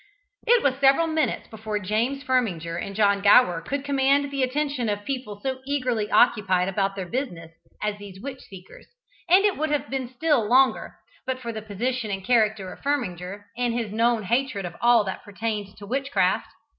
It 0.47 0.63
was 0.63 0.73
several 0.79 1.05
minutes 1.05 1.47
before 1.47 1.77
James 1.77 2.23
Firminger 2.23 2.75
and 2.75 2.95
John 2.95 3.21
Gower 3.21 3.61
could 3.61 3.85
command 3.85 4.31
the 4.31 4.41
attention 4.41 4.89
of 4.89 5.05
people 5.05 5.39
so 5.43 5.59
eagerly 5.67 6.09
occupied 6.09 6.67
about 6.67 6.95
their 6.95 7.05
business 7.05 7.51
as 7.83 7.99
these 7.99 8.19
witch 8.19 8.41
seekers, 8.41 8.87
and 9.29 9.45
it 9.45 9.57
would 9.57 9.69
have 9.69 9.91
been 9.91 10.09
still 10.09 10.43
longer, 10.49 10.95
but 11.27 11.37
for 11.37 11.51
the 11.53 11.61
position 11.61 12.09
and 12.09 12.25
character 12.25 12.73
of 12.73 12.81
Firminger, 12.81 13.45
and 13.55 13.75
his 13.75 13.91
known 13.91 14.23
hatred 14.23 14.65
of 14.65 14.73
all 14.81 15.03
that 15.03 15.23
pertained 15.23 15.77
to 15.77 15.85
witchcraft. 15.85 16.47